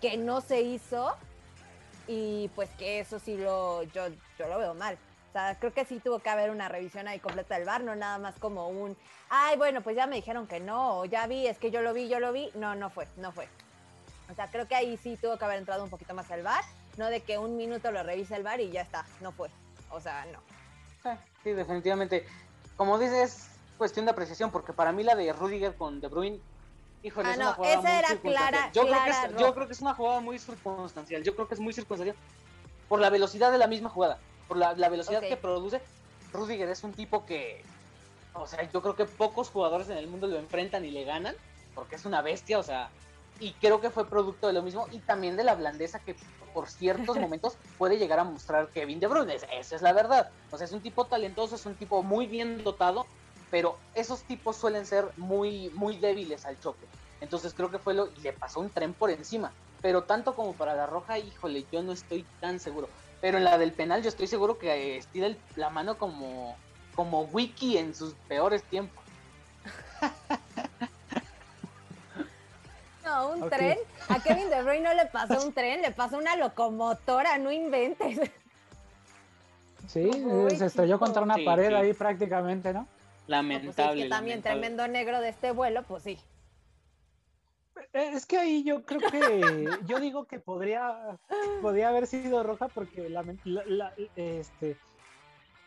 [0.00, 1.14] que no se hizo,
[2.08, 4.98] y pues que eso sí lo, yo, yo lo veo mal.
[5.34, 8.18] Sea, creo que sí tuvo que haber una revisión ahí completa del bar, no nada
[8.18, 8.96] más como un,
[9.30, 11.92] ay, bueno, pues ya me dijeron que no, o ya vi, es que yo lo
[11.92, 12.52] vi, yo lo vi.
[12.54, 13.48] No, no fue, no fue.
[14.30, 16.62] O sea, creo que ahí sí tuvo que haber entrado un poquito más al bar.
[16.98, 19.50] no de que un minuto lo revisa el bar y ya está, no fue.
[19.90, 20.38] O sea, no.
[21.42, 22.24] Sí, definitivamente.
[22.76, 26.38] Como dices, cuestión de apreciación, porque para mí la de Rudiger con De Bruyne,
[27.02, 29.40] híjole, Ah, es no, una jugada esa muy era clara- yo, creo clara que es,
[29.40, 31.24] yo creo que es una jugada muy circunstancial.
[31.24, 32.16] Yo creo que es muy circunstancial
[32.88, 35.82] por la velocidad de la misma jugada, por la, la velocidad que produce.
[36.32, 37.62] Rudiger es un tipo que,
[38.34, 41.34] o sea, yo creo que pocos jugadores en el mundo lo enfrentan y le ganan,
[41.74, 42.90] porque es una bestia, o sea,
[43.40, 46.14] y creo que fue producto de lo mismo y también de la blandeza que
[46.52, 49.34] por ciertos momentos puede llegar a mostrar Kevin De Bruyne.
[49.34, 50.28] Es- Esa es la verdad.
[50.50, 53.06] O sea, es un tipo talentoso, es un tipo muy bien dotado,
[53.50, 56.86] pero esos tipos suelen ser muy, muy débiles al choque.
[57.20, 59.52] Entonces creo que fue lo y le pasó un tren por encima.
[59.80, 62.88] Pero tanto como para la roja, híjole, yo no estoy tan seguro.
[63.24, 66.58] Pero en la del penal yo estoy seguro que eh, estira el- la mano como,
[66.94, 69.02] como Wiki en sus peores tiempos.
[73.02, 73.78] No, un tren.
[74.10, 78.30] A Kevin De Bruyne no le pasó un tren, le pasó una locomotora, no inventes.
[79.88, 81.06] Sí, Uy, se estrelló chico.
[81.06, 81.74] contra una Sí, pared sí.
[81.74, 82.80] ahí prácticamente, ¿no?
[82.80, 84.02] No, pues sí, es Lamentable.
[84.02, 84.60] que también lamentable.
[84.60, 86.18] tremendo negro de este vuelo, pues sí.
[87.92, 91.18] Eh, Es que ahí yo creo que yo digo que podría
[91.62, 94.76] podría haber sido roja porque la, la- la- este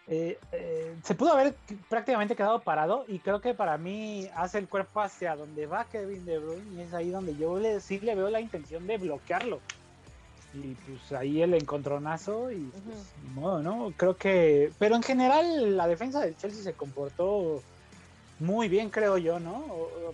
[0.09, 1.55] eh, eh, se pudo haber
[1.89, 6.23] prácticamente quedado parado y creo que para mí hace el cuerpo hacia donde va Kevin
[6.25, 9.59] De Bruyne y es ahí donde yo le, sí le veo la intención de bloquearlo
[10.53, 13.91] y pues ahí el encontronazo y pues, modo, ¿no?
[13.97, 17.61] Creo que pero en general la defensa del Chelsea se comportó
[18.39, 19.65] muy bien creo yo, ¿no?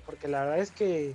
[0.07, 1.13] Porque la verdad es que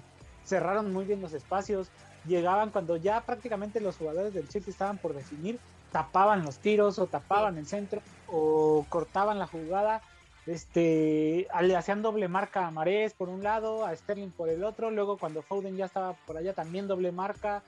[0.48, 1.90] cerraron muy bien los espacios,
[2.26, 5.58] llegaban cuando ya prácticamente los jugadores del Chelsea estaban por definir,
[5.92, 10.02] tapaban los tiros o tapaban el centro o cortaban la jugada,
[10.46, 14.90] este, le hacían doble marca a Marés por un lado, a Sterling por el otro,
[14.90, 17.62] luego cuando Foden ya estaba por allá también doble marca,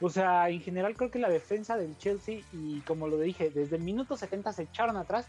[0.00, 3.76] o sea, en general creo que la defensa del Chelsea y como lo dije, desde
[3.76, 5.26] el minuto 70 se echaron atrás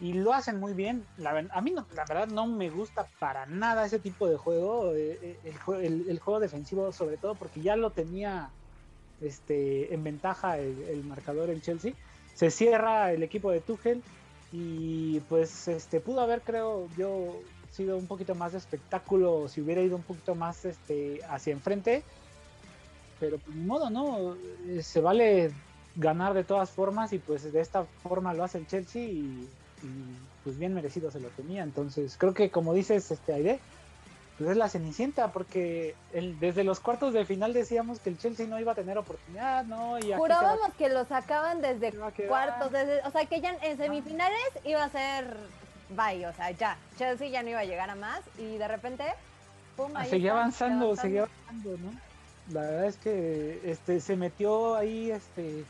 [0.00, 1.04] y lo hacen muy bien.
[1.52, 5.18] A mí no, la verdad no me gusta para nada ese tipo de juego, eh,
[5.20, 8.50] eh, el, jue- el- el juego defensivo sobre todo porque ya lo tenía
[9.20, 11.94] este, en ventaja el, marcador el Chelsea.
[12.34, 14.02] Se cierra el equipo de Tuchel
[14.52, 17.34] y pues este pudo haber creo yo
[17.72, 22.02] sido un poquito más de espectáculo si hubiera ido un poquito más este hacia enfrente
[23.20, 24.36] pero pues modo no
[24.68, 25.50] Eh, se vale
[25.96, 29.48] ganar de todas formas y pues de esta forma lo hace el Chelsea y,
[29.82, 29.88] y,
[30.44, 33.60] pues bien merecido se lo tenía entonces creo que como dices este Aide
[34.38, 38.46] pues es la cenicienta porque el- desde los cuartos de final decíamos que el Chelsea
[38.46, 41.92] no iba a tener oportunidad no y Jurábamos que lo sacaban desde
[42.28, 45.34] cuartos, desde, o sea que ya en semifinales iba a ser
[45.90, 46.76] bye, o sea, ya.
[46.98, 49.04] Chelsea ya no iba a llegar a más y de repente,
[49.76, 50.96] pum, Ah, ahí seguía está, avanzando.
[50.96, 51.92] seguía avanzando, ¿no?
[52.52, 55.64] La verdad es que este se metió ahí este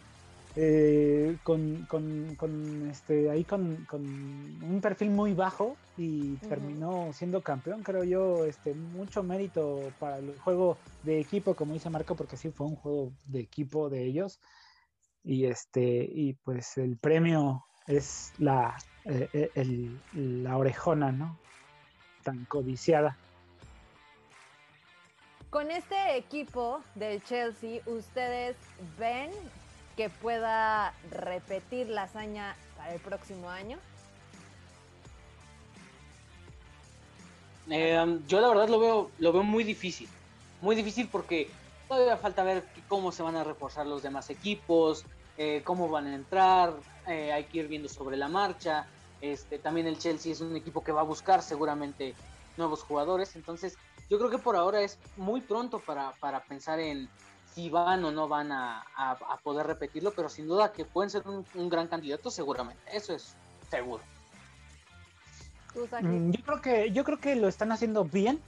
[0.60, 7.40] eh, con, con, con, este ahí con, con un perfil muy bajo y terminó siendo
[7.42, 12.36] campeón, creo yo, este mucho mérito para el juego de equipo, como dice Marco, porque
[12.36, 14.40] sí fue un juego de equipo de ellos.
[15.22, 21.38] Y este, y pues el premio es la, eh, eh, el- la orejona, ¿no?
[22.24, 23.16] Tan codiciada.
[25.50, 28.56] Con este equipo del Chelsea, ¿ustedes
[28.98, 29.30] ven
[29.98, 33.78] que pueda repetir la hazaña para el próximo año?
[37.68, 40.08] Eh, yo la verdad lo veo, lo veo muy difícil.
[40.60, 41.50] Muy difícil porque
[41.88, 45.04] todavía falta ver cómo se van a reforzar los demás equipos,
[45.36, 46.74] eh, cómo van a entrar,
[47.08, 48.86] eh, hay que ir viendo sobre la marcha.
[49.20, 52.14] Este, también el Chelsea es un equipo que va a buscar seguramente
[52.56, 53.34] nuevos jugadores.
[53.34, 53.76] Entonces,
[54.08, 57.08] yo creo que por ahora es muy pronto para, para pensar en
[57.54, 61.10] si van o no van a, a- a poder repetirlo, pero sin duda que pueden
[61.10, 62.80] ser un, un gran candidato seguramente.
[62.92, 63.34] Eso es
[63.70, 64.02] seguro.
[66.02, 68.40] Mm, Yo creo que yo creo que lo están haciendo bien.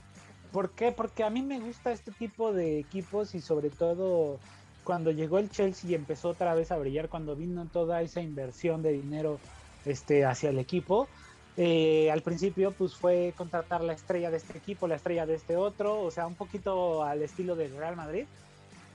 [0.51, 0.91] ¿Por qué?
[0.91, 4.37] Porque a mí me gusta este tipo de equipos y sobre todo
[4.83, 8.81] cuando llegó el Chelsea y empezó otra vez a brillar, cuando vino toda esa inversión
[8.81, 9.39] de dinero
[9.85, 11.07] este, hacia el equipo.
[11.57, 15.55] eh, al principio pues fue contratar la estrella de este equipo, la estrella de este
[15.57, 18.25] otro, o sea, un poquito al estilo del Real Madrid.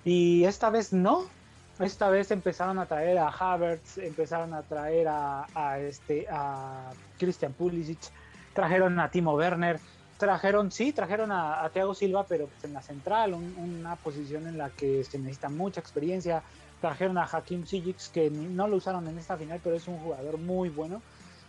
[0.08, 1.34] Y esta vez no,
[1.80, 8.04] esta vez empezaron a traer a Havertz, empezaron a traer a, este a Christian Pulisic,
[8.52, 9.82] trajeron a Timo Werner,
[10.16, 14.46] trajeron, sí, trajeron a, a Thiago Silva, pero pues en la central, un- una posición
[14.46, 16.44] en la que se necesita mucha experiencia.
[16.78, 19.98] Trajeron a Hakim Ziyech, que ni- no lo usaron en esta final, pero es un
[19.98, 21.04] jugador muy bueno.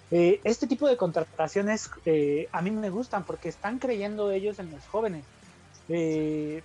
[0.10, 4.72] Eh, este tipo de contrataciones eh, a mí me gustan porque están creyendo ellos en
[4.72, 5.32] los jóvenes.
[5.88, 6.63] Eh,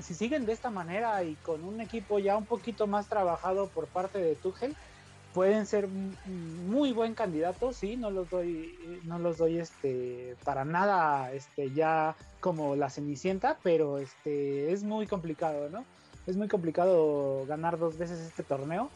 [0.00, 3.86] si siguen de esta manera y con un equipo ya un poquito más trabajado por
[3.86, 4.76] parte de Tuchel,
[5.32, 8.74] pueden ser muy buen candidato, sí, no los doy,
[9.04, 15.06] no los doy este para nada este ya como la cenicienta, pero este es muy
[15.06, 15.84] complicado, ¿no?
[16.26, 18.90] Es muy complicado ganar dos veces este torneo.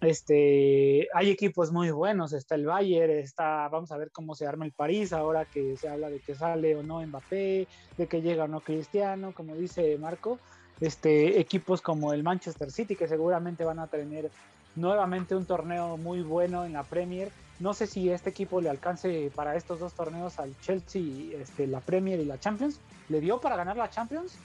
[0.00, 4.66] Este, hay equipos muy buenos, está el Bayern, está, vamos a ver cómo se arma
[4.66, 8.44] el París ahora que se habla de que sale o no Mbappé, de que llega
[8.44, 10.38] o no Cristiano, como dice Marco,
[10.80, 14.30] este, equipos como el Manchester City que seguramente van a tener
[14.76, 17.30] nuevamente un torneo muy bueno en la Premier.
[17.60, 21.80] No sé si este equipo le alcance para estos dos torneos al Chelsea, este, la
[21.80, 22.80] Premier y la Champions.
[23.08, 24.36] ¿Le dio para ganar la Champions?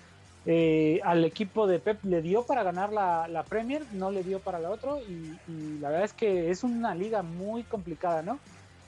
[0.45, 4.59] Eh, al equipo de Pep le dio para ganar la, Premier, no le dio para
[4.59, 5.37] la otra y,
[5.79, 8.39] la verdad es que es una liga muy complicada, ¿no?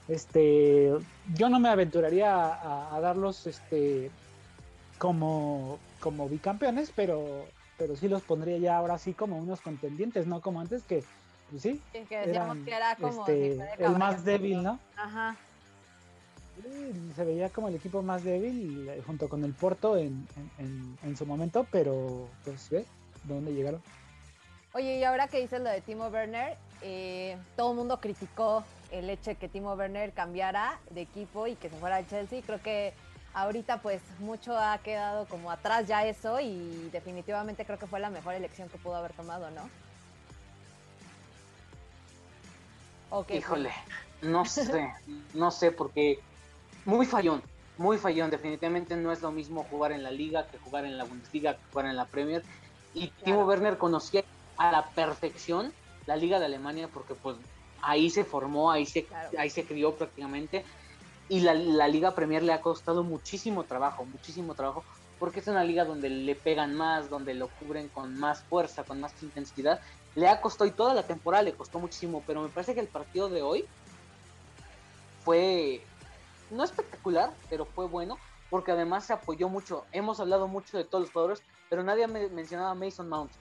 [0.08, 0.92] Este,
[1.36, 4.10] yo no me aventuraría a, darlos este,
[4.98, 7.46] como, como bicampeones, pero,
[7.78, 11.04] pero sí los pondría ya ahora sí como unos contendientes, no como antes que
[11.50, 11.82] pues sí.
[11.92, 14.80] que decíamos que era como este, el más débil, ¿no?
[14.96, 15.36] Ajá.
[17.15, 20.28] Se veía como el equipo más débil eh, junto con el Porto en,
[21.17, 22.86] su momento, pero pues ve
[23.24, 23.82] dónde llegaron.
[24.74, 29.10] Oye, y ahora que dices lo de Timo Werner, eh, todo el mundo criticó el
[29.10, 32.41] hecho de que Timo Werner cambiara de equipo y que se fuera al Chelsea.
[32.41, 32.93] Creo que
[33.34, 38.10] ahorita pues mucho ha quedado como atrás ya eso y definitivamente creo que fue la
[38.10, 39.69] mejor elección que pudo haber tomado, ¿no?
[43.30, 43.71] Híjole,
[44.21, 44.93] no sé,
[45.34, 46.21] no sé, porque
[46.86, 47.41] muy fallón,
[47.78, 48.30] muy fallón.
[48.30, 51.63] Definitivamente no es lo mismo jugar en la Liga que jugar en la Bundesliga, que
[51.72, 52.44] jugar en la Premier.
[52.94, 54.24] Y Timo Werner conocía
[54.58, 55.74] a la perfección
[56.06, 57.38] la Liga de Alemania porque pues
[57.82, 60.65] ahí se formó, ahí se, ahí se crió prácticamente.
[61.30, 64.84] Y la, la Liga Premier le ha costado muchísimo trabajo, muchísimo trabajo,
[65.17, 69.00] porque es una liga donde le pegan más, donde lo cubren con más fuerza, con
[69.00, 69.80] más intensidad
[70.15, 72.88] le ha costado y toda la temporada le costó muchísimo, pero me parece que el
[72.88, 73.65] partido de hoy
[75.24, 75.84] fue
[76.52, 78.18] no espectacular, pero fue bueno
[78.50, 79.86] porque además se apoyó mucho.
[79.92, 83.32] Hemos hablado mucho de todos los jugadores, pero nadie ha mencionado a Mason Mount.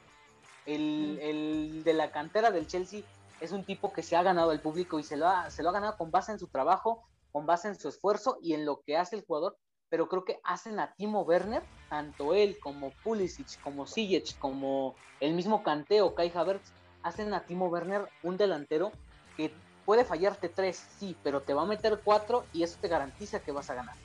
[0.67, 3.03] El, el, de la cantera del Chelsea
[3.41, 5.71] es un tipo que se ha ganado al público y se lo, ha, se lo
[5.71, 8.83] ha ganado con base en su trabajo, con base en su esfuerzo y en lo
[8.83, 9.57] que hace el jugador
[9.91, 15.35] pero creo que hacen a Timo Werner, tanto él como Pulisic, como Sijic, como el
[15.35, 18.93] mismo Kanté o Kai Havertz, hacen a Timo Werner un delantero
[19.37, 19.53] que
[19.91, 23.51] puede fallarte tres, sí, pero te va a meter cuatro y eso te garantiza que
[23.51, 23.97] vas a ganar.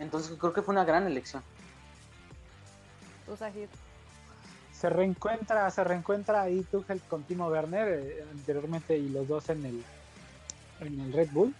[0.00, 1.44] Entonces creo que fue una gran elección.
[4.72, 9.64] Se reencuentra, se reencuentra ahí Tuchel con Timo Werner eh, anteriormente y los dos en
[9.66, 9.84] el
[10.80, 11.54] en el Red Bull.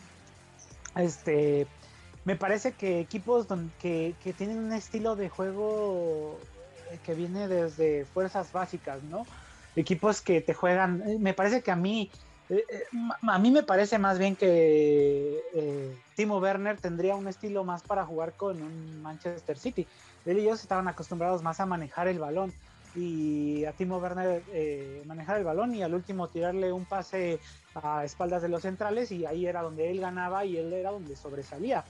[0.96, 1.68] Este,
[2.24, 3.46] me parece que equipos
[3.80, 6.37] que, tienen un estilo de juego
[6.90, 9.24] eh, que viene desde fuerzas básicas, ¿no?
[9.76, 12.11] Equipos que te juegan, eh, me parece que a mí,
[12.48, 12.85] eh,
[13.22, 15.40] a mí me parece más bien que
[16.14, 19.87] Timo Werner tendría un estilo más para jugar con un Manchester City.
[20.24, 22.52] Él y ellos estaban acostumbrados más a manejar el balón
[22.94, 24.42] y a Timo Werner
[25.06, 27.38] manejar el balón y al último tirarle un pase
[27.74, 31.14] a espaldas de los centrales y ahí era donde él ganaba y él era donde
[31.16, 31.85] sobresalía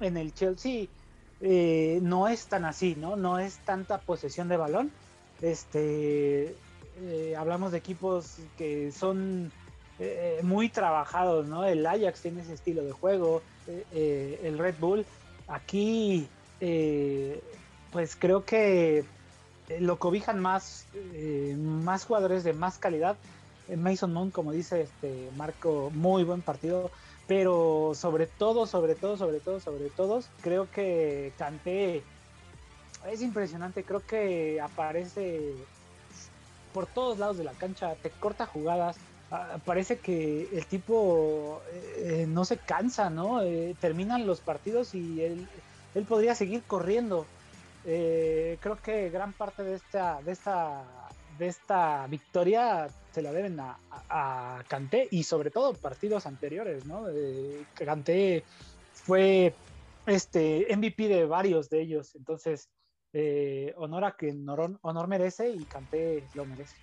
[0.00, 0.86] en el Chelsea
[1.40, 3.16] eh, no es tan así, ¿no?
[3.16, 4.90] No es tanta posesión de balón.
[5.40, 6.54] Este,
[7.02, 9.50] eh, hablamos de equipos que son
[10.00, 11.64] eh, muy trabajados, ¿no?
[11.64, 13.42] El Ajax tiene ese estilo de juego,
[13.92, 15.06] el Red Bull.
[15.46, 16.26] Aquí,
[17.92, 19.04] pues creo que
[19.78, 20.86] lo cobijan más,
[21.56, 23.16] más jugadores de más calidad.
[23.76, 26.90] Mason Mount, como dice este Marco, muy buen partido
[27.30, 32.02] pero sobre todo, sobre todo, sobre todo, sobre todo, creo que Canté
[33.08, 35.54] es impresionante, creo que aparece
[36.74, 38.96] por todos lados de la cancha, te corta jugadas,
[39.30, 43.42] ah, parece que el tipo eh, no se cansa, ¿no?
[43.42, 45.48] Eh, terminan los partidos y él,
[45.94, 47.26] él podría seguir corriendo.
[47.84, 50.84] Eh, creo que gran parte de esta, de esta,
[51.38, 57.08] de esta victoria se la deben a, a, Kanté y sobre todo partidos anteriores, ¿no?
[57.08, 58.44] Eh, Kanté
[58.92, 59.54] fue
[60.06, 62.68] este MVP de varios de ellos, entonces
[63.12, 66.76] eh, honor a quien honor, merece y Kanté lo merece.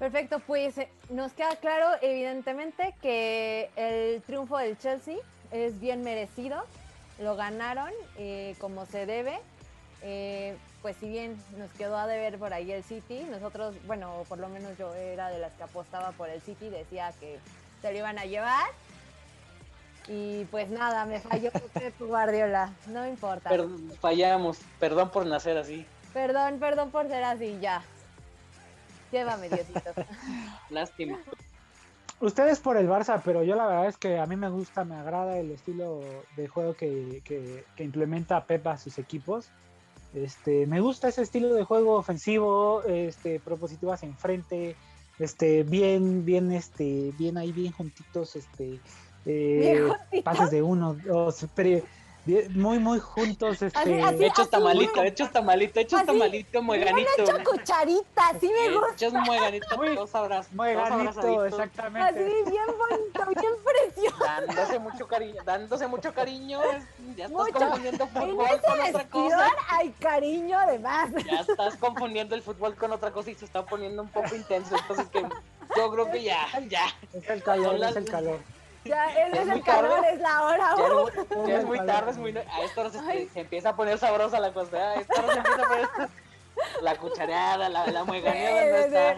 [0.00, 5.18] Perfecto, pues eh, nos queda claro evidentemente que el triunfo del Chelsea
[5.52, 6.64] es bien merecido,
[7.20, 7.90] lo ganaron
[8.58, 9.38] como se debe
[10.82, 14.48] pues si bien nos quedó a deber por ahí el City, nosotros, bueno, por lo
[14.48, 17.38] menos yo era de las que apostaba por el City, decía que
[17.82, 18.70] se lo iban a llevar.
[20.08, 22.72] Y pues nada, me falló Pep Guardiola.
[22.86, 23.50] No importa.
[24.00, 24.58] fallamos.
[24.78, 25.86] Perdón por nacer así.
[26.14, 27.82] Perdón, perdón por ser así, ya.
[29.12, 29.92] Llévame, Diosito.
[30.70, 31.18] Lástima.
[32.20, 34.94] Ustedes por el Barça, pero yo la verdad es que a mí me gusta, me
[34.94, 36.00] agrada el estilo
[36.36, 39.48] de juego que, que, que implementa Pep a sus equipos.
[40.14, 44.76] Este, me gusta ese estilo de juego ofensivo, este, propositivas enfrente,
[45.18, 48.80] este, bien, bien, este, bien ahí, bien juntitos, este,
[49.26, 49.88] eh,
[50.24, 51.46] pases de uno, dos,
[52.50, 53.62] muy, muy juntos.
[53.62, 54.02] Este...
[54.02, 57.08] Así, hechos tamalito, hechos tamalito, hechos tamalito, mueganito.
[57.18, 58.94] hecho cucharita, sí me gusta.
[58.94, 60.52] Hechos mueganito, dos abrazos.
[60.52, 62.08] Mueganito, exactamente.
[62.08, 64.24] Así, bien bonito, bien precioso.
[64.24, 66.60] Dándose mucho cariño, dándose mucho cariño.
[67.16, 69.50] Ya estás confundiendo fútbol con otra cosa.
[69.68, 71.10] hay cariño además.
[71.24, 74.76] Ya estás confundiendo el fútbol con otra cosa y se está poniendo un poco intenso.
[74.76, 75.22] Entonces que
[75.76, 76.86] yo creo que ya, ya.
[77.12, 78.40] Es el calor, es el calor.
[78.84, 80.74] Ya, es, el calor, es la hora.
[81.46, 84.40] Ya, es, muy tarde, es muy a esto no se, se, empieza a poner sabrosa
[84.40, 84.76] la cosa.
[84.76, 85.88] A esto no se empieza a poner
[86.82, 89.16] la cuchareada, la, la mueganeada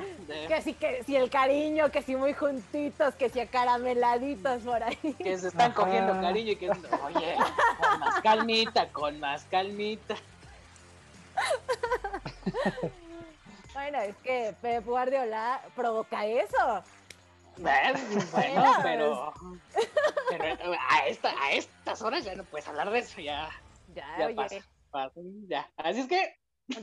[0.48, 5.14] Que si, que si el cariño, que si muy juntitos, que si acarameladitos por ahí.
[5.18, 7.36] Que se están cogiendo cariño y que, oye,
[7.78, 10.16] con más calmita, con más calmita.
[13.72, 16.84] Bueno, es que Pep Guardiola provoca eso.
[17.56, 17.98] Bueno,
[18.82, 19.32] pero,
[20.28, 23.50] pero a, esta, a estas horas ya no puedes hablar de eso, ya.
[23.94, 24.62] Ya, ya oye.
[25.48, 25.70] ya.
[25.76, 26.36] Así es que.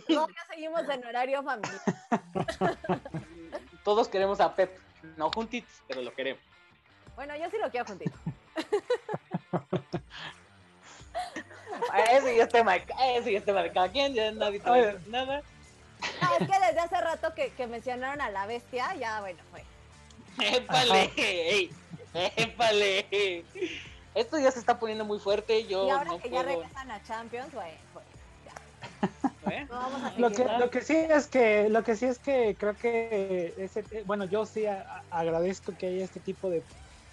[0.07, 1.81] Todavía seguimos en horario familiar.
[3.83, 4.77] Todos queremos a Pep,
[5.17, 6.41] no juntitos, pero lo queremos.
[7.15, 8.17] Bueno, yo sí lo quiero juntito.
[12.11, 14.61] ese y este Mike, ese y este Mike, cada quien, ya nadie
[15.07, 15.41] nada.
[16.21, 19.63] Ah, es que desde hace rato que, que mencionaron a la bestia, ya bueno, fue.
[20.41, 21.69] ¡Épale!
[22.35, 23.45] ¡Épale!
[24.15, 25.65] Esto ya se está poniendo muy fuerte.
[25.67, 26.43] Yo y ahora no que puedo...
[26.43, 27.71] ya regresan a Champions, güey,
[29.49, 29.65] ¿Eh?
[29.69, 32.55] No, vamos a lo que lo que sí es que lo que sí es que
[32.59, 36.61] creo que ese, eh, bueno yo sí a, agradezco que haya este tipo de,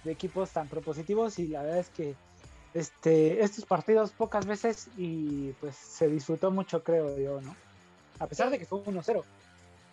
[0.05, 2.15] de, equipos tan propositivos y la verdad es que
[2.75, 7.55] este estos partidos pocas veces y pues se disfrutó mucho creo yo no
[8.19, 9.25] a pesar de que fue 1-0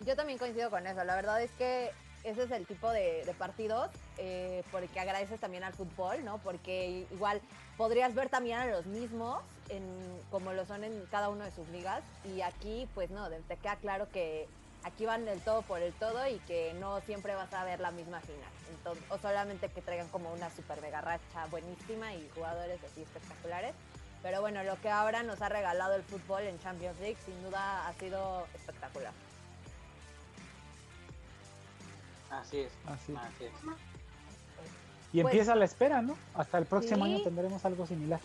[0.04, 1.92] yo también coincido con eso la verdad es que
[2.24, 6.38] ese es el tipo de, partidos eh, porque agradeces también al fútbol, ¿no?
[6.38, 7.40] Porque igual
[7.76, 9.42] podrías ver también a los mismos
[10.30, 13.76] como lo son en cada uno de sus ligas y aquí pues no, te queda
[13.76, 14.46] claro que
[14.84, 17.90] aquí van del todo por el todo y que no siempre vas a ver la
[17.90, 18.96] misma final.
[19.08, 23.74] O solamente que traigan como una super mega racha buenísima y jugadores así espectaculares.
[24.22, 27.86] Pero bueno, lo que ahora nos ha regalado el fútbol en Champions League sin duda
[27.86, 29.12] ha sido espectacular.
[32.30, 32.72] Así es.
[32.86, 33.52] Así, es.
[35.12, 36.16] Y pues empieza la espera, ¿no?
[36.34, 38.20] Hasta el próximo año tendremos algo similar.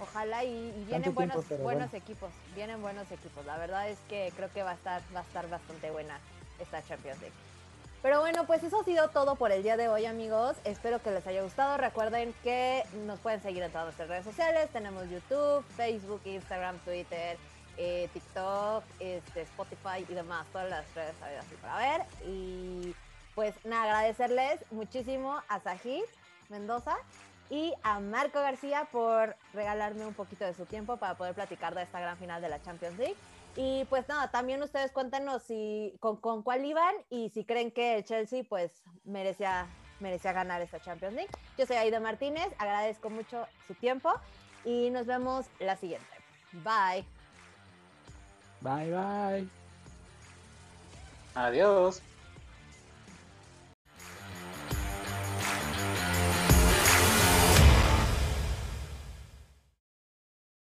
[0.00, 3.44] Ojalá y, vienen buenos, buenos equipos, vienen buenos equipos.
[3.46, 6.18] La verdad es que creo que va a estar, va a estar bastante buena
[6.60, 7.34] esta Champions League.
[8.00, 10.56] Pero bueno, pues eso ha sido todo por el día de hoy, amigos.
[10.64, 11.76] Espero que les haya gustado.
[11.78, 14.70] Recuerden que nos pueden seguir en todas nuestras redes sociales.
[14.72, 17.36] Tenemos YouTube, Facebook, Instagram, Twitter,
[17.76, 20.46] eh, TikTok, este, Spotify y demás.
[20.52, 22.06] Todas las redes así para ver.
[22.24, 22.94] Y
[23.38, 26.02] pues nada, agradecerles muchísimo a Sajid
[26.48, 26.96] Mendoza
[27.48, 31.84] y a Marco García por regalarme un poquito de su tiempo para poder platicar de
[31.84, 33.14] esta gran final de la Champions League.
[33.54, 37.98] Y pues nada, también ustedes cuéntenos si con, con cuál iban y si creen que
[37.98, 38.72] el Chelsea pues
[39.04, 39.68] merecía,
[40.00, 41.30] merecía ganar esta Champions League.
[41.56, 44.12] Yo soy Aida Martínez, agradezco mucho su tiempo
[44.64, 46.08] y nos vemos la siguiente.
[46.64, 47.04] Bye.
[48.62, 49.48] Bye, bye.
[51.36, 52.02] Adiós.